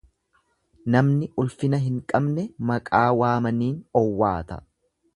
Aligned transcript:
Namni 0.95 1.27
ulfina 1.43 1.81
hin 1.85 2.01
beekne 2.13 2.49
maqaa 2.73 3.05
waamaniin 3.23 3.81
owwaata. 4.05 4.63